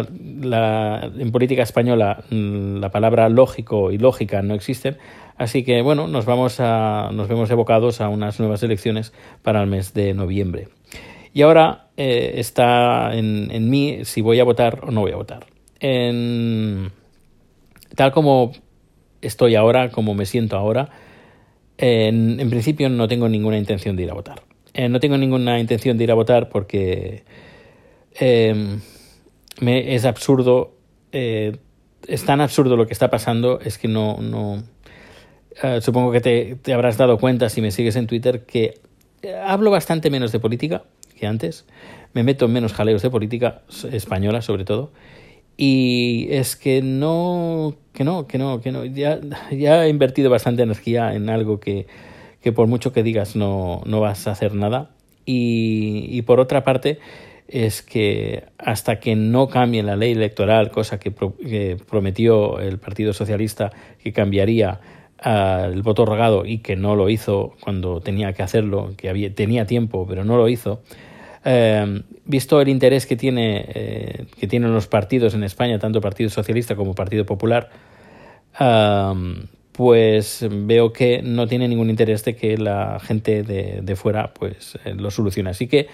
la, 0.41 1.11
en 1.17 1.31
política 1.33 1.63
española 1.63 2.23
mm, 2.29 2.77
la 2.77 2.89
palabra 2.89 3.27
lógico 3.27 3.91
y 3.91 3.97
lógica 3.97 4.41
no 4.41 4.53
existen, 4.53 4.97
así 5.41 5.63
que 5.63 5.81
bueno, 5.81 6.07
nos 6.07 6.25
vamos 6.25 6.59
a, 6.59 7.09
nos 7.11 7.27
vemos 7.27 7.49
evocados 7.49 7.99
a 7.99 8.09
unas 8.09 8.39
nuevas 8.39 8.61
elecciones 8.61 9.11
para 9.41 9.61
el 9.61 9.67
mes 9.67 9.93
de 9.93 10.13
noviembre. 10.13 10.67
Y 11.33 11.41
ahora 11.41 11.87
eh, 11.97 12.33
está 12.35 13.15
en, 13.15 13.69
mí 13.69 14.05
si 14.05 14.21
voy 14.21 14.39
a 14.39 14.43
votar 14.43 14.85
o 14.85 14.91
no 14.91 15.01
voy 15.01 15.13
a 15.13 15.15
votar. 15.15 15.45
Tal 17.95 18.11
como 18.11 18.51
estoy 19.21 19.55
ahora, 19.55 19.89
como 19.89 20.13
me 20.13 20.25
siento 20.25 20.57
ahora, 20.57 20.89
en, 21.77 22.49
principio 22.49 22.89
no 22.89 23.07
tengo 23.07 23.27
ninguna 23.27 23.57
intención 23.57 23.95
de 23.95 24.03
ir 24.03 24.11
a 24.11 24.13
votar. 24.13 24.43
Eh, 24.73 24.89
no 24.89 24.99
tengo 24.99 25.17
ninguna 25.17 25.59
intención 25.59 25.97
de 25.97 26.03
ir 26.03 26.11
a 26.11 26.15
votar 26.15 26.49
porque 26.49 27.23
me, 29.59 29.95
es 29.95 30.05
absurdo, 30.05 30.75
eh, 31.11 31.57
es 32.07 32.25
tan 32.25 32.41
absurdo 32.41 32.75
lo 32.75 32.85
que 32.85 32.93
está 32.93 33.09
pasando, 33.09 33.59
es 33.61 33.77
que 33.77 33.87
no, 33.87 34.17
no 34.17 34.63
eh, 35.61 35.81
supongo 35.81 36.11
que 36.11 36.21
te, 36.21 36.55
te, 36.61 36.73
habrás 36.73 36.97
dado 36.97 37.17
cuenta 37.17 37.49
si 37.49 37.61
me 37.61 37.71
sigues 37.71 37.95
en 37.95 38.07
Twitter 38.07 38.45
que 38.45 38.79
eh, 39.21 39.35
hablo 39.35 39.71
bastante 39.71 40.09
menos 40.09 40.31
de 40.31 40.39
política 40.39 40.83
que 41.17 41.27
antes, 41.27 41.65
me 42.13 42.23
meto 42.23 42.45
en 42.45 42.53
menos 42.53 42.73
jaleos 42.73 43.01
de 43.01 43.09
política 43.09 43.61
española 43.91 44.41
sobre 44.41 44.65
todo, 44.65 44.91
y 45.55 46.27
es 46.31 46.55
que 46.55 46.81
no, 46.81 47.75
que 47.93 48.03
no, 48.03 48.25
que 48.25 48.37
no, 48.37 48.59
que 48.61 48.71
no, 48.71 48.85
ya, 48.85 49.19
ya 49.51 49.85
he 49.85 49.89
invertido 49.89 50.29
bastante 50.29 50.63
energía 50.63 51.13
en 51.13 51.29
algo 51.29 51.59
que, 51.59 51.85
que 52.41 52.51
por 52.51 52.67
mucho 52.67 52.91
que 52.91 53.03
digas 53.03 53.35
no, 53.35 53.83
no 53.85 53.99
vas 53.99 54.27
a 54.27 54.31
hacer 54.31 54.55
nada, 54.55 54.89
y, 55.25 56.07
y 56.09 56.23
por 56.23 56.39
otra 56.39 56.63
parte, 56.63 56.97
es 57.51 57.81
que 57.81 58.45
hasta 58.57 58.99
que 58.99 59.15
no 59.15 59.49
cambie 59.49 59.83
la 59.83 59.97
ley 59.97 60.13
electoral, 60.13 60.71
cosa 60.71 60.99
que, 60.99 61.11
prometió 61.11 62.59
el 62.59 62.79
Partido 62.79 63.13
Socialista 63.13 63.71
que 64.01 64.13
cambiaría 64.13 64.79
el 65.23 65.81
voto 65.83 66.05
rogado 66.05 66.45
y 66.45 66.59
que 66.59 66.75
no 66.75 66.95
lo 66.95 67.09
hizo 67.09 67.55
cuando 67.61 68.01
tenía 68.01 68.33
que 68.33 68.43
hacerlo, 68.43 68.93
que 68.97 69.09
había, 69.09 69.33
tenía 69.33 69.65
tiempo 69.65 70.05
pero 70.07 70.23
no 70.23 70.35
lo 70.35 70.49
hizo, 70.49 70.81
eh, 71.43 72.03
visto 72.25 72.61
el 72.61 72.69
interés 72.69 73.05
que, 73.05 73.15
tiene, 73.15 73.65
eh, 73.67 74.25
que 74.39 74.47
tienen 74.47 74.73
los 74.73 74.87
partidos 74.87 75.33
en 75.33 75.43
España, 75.43 75.79
tanto 75.79 76.01
Partido 76.01 76.29
Socialista 76.29 76.75
como 76.75 76.95
Partido 76.95 77.25
Popular, 77.25 77.69
eh, 78.59 79.13
pues 79.71 80.45
veo 80.49 80.91
que 80.91 81.21
no 81.23 81.47
tiene 81.47 81.67
ningún 81.67 81.89
interés 81.89 82.25
de 82.25 82.35
que 82.35 82.57
la 82.57 82.99
gente 82.99 83.43
de, 83.43 83.81
de 83.81 83.95
fuera 83.95 84.33
pues 84.33 84.77
lo 84.85 85.09
solucione. 85.09 85.49
Así 85.49 85.67
que 85.67 85.87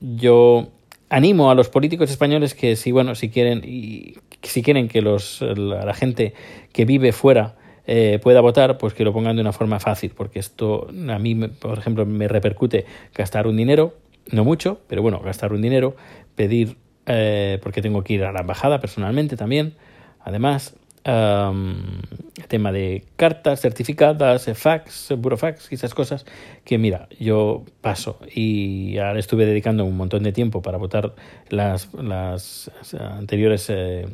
yo 0.00 0.68
animo 1.08 1.50
a 1.50 1.54
los 1.54 1.68
políticos 1.68 2.10
españoles 2.10 2.54
que 2.54 2.76
si 2.76 2.92
bueno 2.92 3.14
si 3.14 3.30
quieren 3.30 3.62
y 3.64 4.14
si 4.42 4.62
quieren 4.62 4.88
que 4.88 5.02
los 5.02 5.40
la, 5.40 5.94
gente 5.94 6.34
que 6.72 6.84
vive 6.84 7.12
fuera 7.12 7.56
eh, 7.86 8.18
pueda 8.22 8.40
votar 8.40 8.78
pues 8.78 8.94
que 8.94 9.04
lo 9.04 9.12
pongan 9.12 9.36
de 9.36 9.42
una 9.42 9.52
forma 9.52 9.80
fácil 9.80 10.12
porque 10.14 10.38
esto 10.38 10.88
a 10.88 11.18
mí 11.18 11.34
por 11.34 11.78
ejemplo 11.78 12.04
me 12.04 12.28
repercute 12.28 12.84
gastar 13.14 13.46
un 13.46 13.56
dinero 13.56 13.94
no 14.30 14.44
mucho 14.44 14.80
pero 14.86 15.02
bueno 15.02 15.20
gastar 15.20 15.52
un 15.52 15.62
dinero 15.62 15.96
pedir 16.34 16.76
eh, 17.10 17.58
porque 17.62 17.80
tengo 17.80 18.04
que 18.04 18.12
ir 18.12 18.24
a 18.24 18.32
la 18.32 18.40
embajada 18.40 18.80
personalmente 18.80 19.34
también. 19.36 19.74
Además 20.20 20.76
um, 21.08 22.00
tema 22.48 22.70
de 22.72 23.04
cartas 23.16 23.60
certificadas, 23.60 24.48
fax, 24.54 25.14
burofax 25.16 25.72
y 25.72 25.74
esas 25.74 25.94
cosas 25.94 26.24
que 26.64 26.78
mira, 26.78 27.08
yo 27.18 27.64
paso 27.80 28.18
y 28.34 28.98
ahora 28.98 29.18
estuve 29.18 29.46
dedicando 29.46 29.84
un 29.84 29.96
montón 29.96 30.22
de 30.22 30.32
tiempo 30.32 30.62
para 30.62 30.78
votar 30.78 31.14
las, 31.48 31.92
las 31.94 32.70
anteriores 32.98 33.68
eh, 33.70 34.06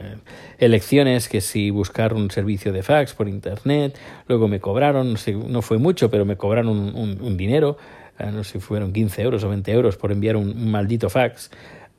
eh, 0.00 0.16
elecciones, 0.58 1.28
que 1.28 1.40
si 1.40 1.70
buscar 1.70 2.14
un 2.14 2.30
servicio 2.30 2.72
de 2.72 2.82
fax 2.82 3.14
por 3.14 3.28
internet, 3.28 3.96
luego 4.26 4.48
me 4.48 4.60
cobraron, 4.60 5.16
no, 5.48 5.62
fue 5.62 5.78
mucho, 5.78 6.10
pero 6.10 6.24
me 6.24 6.36
cobraron 6.36 6.68
un, 6.68 7.36
dinero, 7.36 7.76
eh, 8.18 8.30
no 8.32 8.44
sé 8.44 8.54
si 8.54 8.58
fueron 8.58 8.92
15 8.92 9.22
euros 9.22 9.44
o 9.44 9.48
20 9.48 9.72
euros 9.72 9.96
por 9.96 10.12
enviar 10.12 10.36
un 10.36 10.70
maldito 10.70 11.10
fax. 11.10 11.50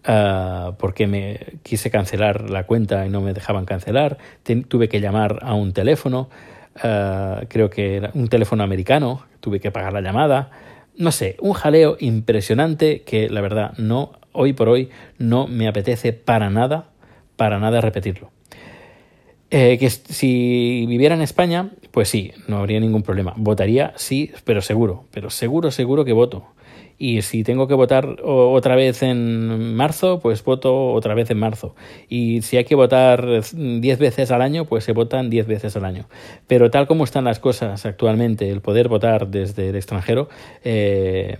Uh, 0.07 0.73
porque 0.77 1.07
me 1.07 1.39
quise 1.63 1.89
cancelar 1.89 2.49
la 2.49 2.65
cuenta 2.65 3.05
y 3.05 3.09
no 3.09 3.21
me 3.21 3.33
dejaban 3.33 3.65
cancelar. 3.65 4.17
tuve 4.67 4.89
que 4.89 5.01
llamar 5.01 5.39
a 5.41 5.53
un 5.53 5.73
teléfono, 5.73 6.29
uh, 6.83 7.45
creo 7.47 7.69
que 7.69 7.97
era 7.97 8.11
un 8.13 8.27
teléfono 8.27 8.63
americano, 8.63 9.25
tuve 9.39 9.59
que 9.59 9.71
pagar 9.71 9.93
la 9.93 10.01
llamada. 10.01 10.51
No 10.97 11.11
sé, 11.11 11.35
un 11.39 11.53
jaleo 11.53 11.97
impresionante 11.99 13.01
que 13.01 13.29
la 13.29 13.41
verdad 13.41 13.73
no, 13.77 14.13
hoy 14.31 14.53
por 14.53 14.69
hoy 14.69 14.89
no 15.17 15.47
me 15.47 15.67
apetece 15.67 16.13
para 16.13 16.49
nada, 16.49 16.89
para 17.35 17.59
nada 17.59 17.81
repetirlo. 17.81 18.31
Eh, 19.51 19.77
que 19.77 19.89
si 19.89 20.85
viviera 20.87 21.15
en 21.15 21.21
España, 21.21 21.69
pues 21.91 22.09
sí, 22.09 22.33
no 22.47 22.57
habría 22.57 22.79
ningún 22.79 23.03
problema. 23.03 23.33
Votaría, 23.37 23.93
sí, 23.95 24.31
pero 24.43 24.61
seguro, 24.61 25.05
pero 25.11 25.29
seguro, 25.29 25.71
seguro 25.71 26.03
que 26.03 26.13
voto. 26.13 26.47
Y 26.97 27.21
si 27.23 27.43
tengo 27.43 27.67
que 27.67 27.73
votar 27.73 28.17
otra 28.23 28.75
vez 28.75 29.03
en 29.03 29.75
marzo, 29.75 30.19
pues 30.19 30.43
voto 30.43 30.93
otra 30.93 31.13
vez 31.13 31.29
en 31.29 31.39
marzo. 31.39 31.75
Y 32.07 32.41
si 32.41 32.57
hay 32.57 32.63
que 32.63 32.75
votar 32.75 33.25
10 33.51 33.99
veces 33.99 34.31
al 34.31 34.41
año, 34.41 34.65
pues 34.65 34.85
se 34.85 34.93
votan 34.93 35.29
10 35.29 35.47
veces 35.47 35.75
al 35.75 35.85
año. 35.85 36.05
Pero 36.47 36.71
tal 36.71 36.87
como 36.87 37.03
están 37.03 37.25
las 37.25 37.39
cosas 37.39 37.85
actualmente, 37.85 38.49
el 38.49 38.61
poder 38.61 38.87
votar 38.87 39.27
desde 39.27 39.69
el 39.69 39.75
extranjero, 39.75 40.29
eh, 40.63 41.37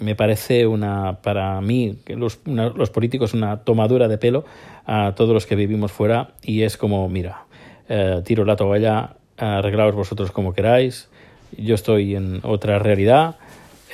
me 0.00 0.14
parece 0.14 0.66
una, 0.66 1.20
para 1.22 1.60
mí, 1.60 1.96
los, 2.06 2.40
los 2.46 2.90
políticos, 2.90 3.34
una 3.34 3.64
tomadura 3.64 4.08
de 4.08 4.18
pelo 4.18 4.44
a 4.86 5.14
todos 5.14 5.32
los 5.32 5.46
que 5.46 5.56
vivimos 5.56 5.92
fuera 5.92 6.32
y 6.42 6.62
es 6.62 6.76
como, 6.76 7.08
mira, 7.08 7.44
eh, 7.88 8.22
tiro 8.24 8.44
la 8.44 8.56
toalla, 8.56 9.16
arreglaos 9.36 9.94
vosotros 9.94 10.30
como 10.32 10.52
queráis, 10.52 11.08
yo 11.56 11.74
estoy 11.74 12.16
en 12.16 12.40
otra 12.42 12.78
realidad 12.78 13.36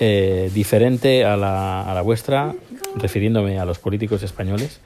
eh, 0.00 0.50
diferente 0.52 1.24
a 1.24 1.36
la, 1.36 1.82
a 1.82 1.94
la 1.94 2.02
vuestra, 2.02 2.54
refiriéndome 2.96 3.58
a 3.58 3.64
los 3.64 3.78
políticos 3.78 4.22
españoles, 4.22 4.80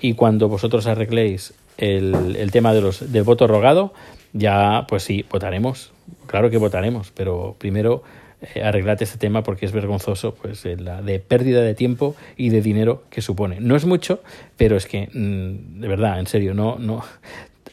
y 0.00 0.14
cuando 0.14 0.48
vosotros 0.48 0.86
arregléis 0.86 1.54
el, 1.78 2.36
el 2.36 2.50
tema 2.50 2.72
de 2.72 2.80
los, 2.80 3.12
del 3.12 3.22
voto 3.22 3.46
rogado, 3.46 3.92
ya 4.32 4.86
pues 4.88 5.02
sí, 5.02 5.24
votaremos, 5.30 5.92
claro 6.26 6.50
que 6.50 6.56
votaremos, 6.56 7.10
pero 7.14 7.56
primero 7.58 8.02
eh, 8.54 8.62
arreglate 8.62 9.04
este 9.04 9.18
tema 9.18 9.42
porque 9.42 9.66
es 9.66 9.72
vergonzoso 9.72 10.34
pues 10.34 10.64
la 10.64 11.02
de 11.02 11.18
pérdida 11.20 11.62
de 11.62 11.74
tiempo 11.74 12.14
y 12.36 12.48
de 12.50 12.62
dinero 12.62 13.02
que 13.10 13.20
supone. 13.20 13.60
No 13.60 13.76
es 13.76 13.84
mucho, 13.84 14.22
pero 14.56 14.76
es 14.76 14.86
que 14.86 15.08
mm, 15.12 15.80
de 15.80 15.88
verdad, 15.88 16.18
en 16.18 16.26
serio, 16.26 16.54
no 16.54 16.76
no 16.78 17.02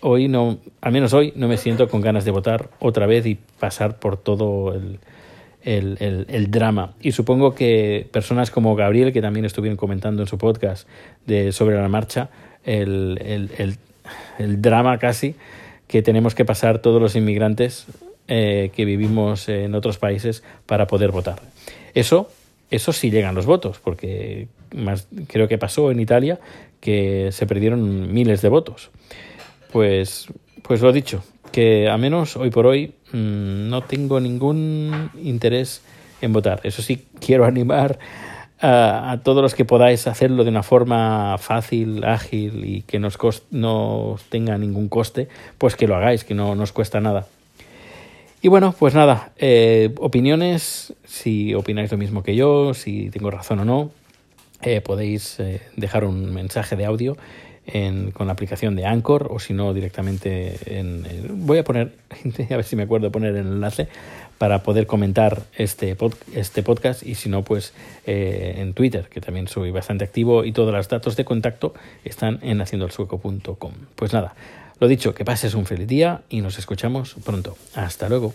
hoy 0.02 0.28
no, 0.28 0.58
al 0.82 0.92
menos 0.92 1.14
hoy 1.14 1.34
no 1.36 1.48
me 1.48 1.58
siento 1.58 1.88
con 1.88 2.02
ganas 2.02 2.26
de 2.26 2.32
votar 2.32 2.70
otra 2.80 3.06
vez 3.06 3.26
y 3.26 3.36
pasar 3.60 3.98
por 3.98 4.18
todo 4.18 4.74
el 4.74 5.00
el, 5.68 6.48
drama. 6.50 6.94
Y 7.02 7.12
supongo 7.12 7.54
que 7.54 8.08
personas 8.12 8.52
como 8.52 8.76
Gabriel, 8.76 9.14
que 9.14 9.22
también 9.22 9.46
estuvieron 9.46 9.78
comentando 9.78 10.22
en 10.22 10.28
su 10.28 10.38
podcast 10.38 10.88
de, 11.26 11.52
sobre 11.52 11.76
la 11.76 11.88
marcha, 11.90 12.30
el, 12.64 13.50
el 14.40 14.62
drama 14.62 14.98
casi 14.98 15.36
que 15.88 16.02
tenemos 16.02 16.36
que 16.36 16.46
pasar 16.46 16.80
todos 16.80 17.02
los 17.02 17.16
inmigrantes 17.16 17.88
eh, 18.28 18.72
que 18.76 18.86
vivimos 18.86 19.48
en 19.48 19.74
otros 19.74 19.98
países 19.98 20.44
para 20.66 20.88
poder 20.88 21.12
votar. 21.12 21.40
Eso, 21.94 22.30
eso 22.70 22.92
sí 22.92 23.10
llegan 23.10 23.36
los 23.36 23.46
votos, 23.46 23.80
porque 23.80 24.48
más, 24.76 25.08
creo 25.28 25.48
que 25.48 25.58
pasó 25.58 25.92
en 25.92 26.00
Italia 26.00 26.40
que 26.82 27.30
se 27.32 27.48
perdieron 27.48 28.14
miles 28.14 28.42
de 28.42 28.50
votos. 28.50 28.90
Pues, 29.72 30.28
pues 30.62 30.82
lo 30.82 30.92
dicho, 30.92 31.24
que 31.52 31.90
a 31.90 31.98
menos 31.98 32.36
hoy 32.36 32.50
por 32.50 32.66
hoy 32.68 32.94
mm, 33.12 33.70
no 33.70 33.82
tengo 33.84 34.20
ningún 34.20 35.12
interés 35.22 35.82
en 36.22 36.34
votar. 36.34 36.62
Eso 36.64 36.82
sí, 36.82 37.06
quiero 37.20 37.46
animar 37.46 38.00
a, 38.60 39.20
todos 39.24 39.42
los 39.42 39.56
que 39.56 39.66
podáis 39.66 40.08
hacerlo 40.08 40.44
de 40.44 40.50
una 40.50 40.64
forma 40.64 41.38
fácil, 41.38 42.04
ágil 42.04 42.66
y 42.66 42.82
que 42.82 43.00
nos 43.00 43.18
no 43.52 44.18
tenga 44.30 44.58
ningún 44.58 44.90
coste, 44.90 45.28
pues 45.58 45.76
que 45.76 45.88
lo 45.88 45.96
hagáis, 45.96 46.24
que 46.24 46.34
no 46.34 46.56
nos 46.56 46.72
cuesta 46.72 47.00
nada. 47.00 47.28
Y 48.42 48.50
bueno, 48.50 48.74
pues 48.78 48.94
nada, 48.94 49.32
eh, 49.38 49.94
opiniones, 49.98 50.94
si 51.06 51.54
opináis 51.56 51.92
lo 51.92 51.98
mismo 51.98 52.24
que 52.24 52.36
yo, 52.36 52.74
si 52.74 53.10
tengo 53.10 53.32
razón 53.32 53.60
o 53.60 53.66
no, 53.66 53.92
eh, 54.62 54.82
podéis 54.82 55.40
eh, 55.40 55.62
dejar 55.76 56.06
un 56.06 56.34
mensaje 56.34 56.76
de 56.76 56.86
audio 56.86 57.18
con 58.14 58.28
la 58.28 58.34
aplicación 58.34 58.76
de 58.76 58.86
Anchor 58.86 59.28
o 59.30 59.40
si 59.40 59.54
no 59.54 59.74
directamente 59.74 60.58
en, 60.80 61.06
voy 61.46 61.58
a 61.58 61.64
poner 61.64 61.92
a 62.50 62.56
ver 62.56 62.64
si 62.64 62.76
me 62.76 62.84
acuerdo 62.84 63.12
poner 63.12 63.36
el 63.36 63.48
enlace 63.48 63.90
para 64.38 64.64
poder 64.64 64.88
comentar 64.88 65.44
este, 65.58 65.98
este 66.34 66.64
podcast 66.64 67.04
y 67.04 67.16
si 67.16 67.28
no 67.28 67.44
pues 67.44 67.74
eh, 68.06 68.56
en 68.58 68.74
Twitter 68.74 69.10
que 69.10 69.20
también 69.20 69.48
soy 69.48 69.72
bastante 69.72 70.06
activo 70.06 70.46
y 70.46 70.54
todos 70.54 70.74
los 70.74 70.88
datos 70.88 71.18
de 71.18 71.26
contacto 71.26 71.74
están 72.06 72.40
en 72.42 72.62
haciendoelsueco.com 72.62 73.74
pues 73.96 74.14
nada 74.14 74.34
lo 74.80 74.88
dicho 74.88 75.14
que 75.16 75.26
pases 75.26 75.56
un 75.56 75.66
feliz 75.66 75.88
día 75.88 76.22
y 76.30 76.42
nos 76.42 76.60
escuchamos 76.60 77.16
pronto. 77.26 77.58
Hasta 77.74 78.10
luego 78.10 78.34